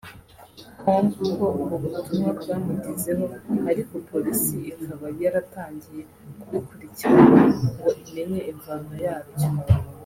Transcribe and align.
com 0.81 1.05
ko 1.37 1.45
ubu 1.61 1.75
butumwa 1.83 2.29
bwamugezeho 2.39 3.25
ariko 3.69 3.93
Polisi 4.09 4.57
ikaba 4.71 5.05
yaratangiye 5.23 6.01
kubikurikirana 6.39 7.41
ngo 7.67 7.87
imenye 8.01 8.39
imvano 8.51 8.93
yabyo 9.05 9.47